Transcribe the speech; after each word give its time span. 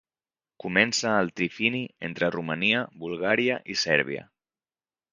Comença 0.63 1.11
al 1.17 1.29
trifini 1.41 1.83
entre 2.09 2.31
Romania, 2.39 2.83
Bulgària 3.05 3.63
i 3.75 3.81
Sèrbia. 3.87 4.29